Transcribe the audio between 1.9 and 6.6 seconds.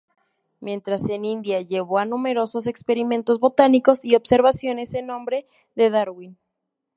a numerosos experimentos botánicos y observaciones en nombre de Darwin.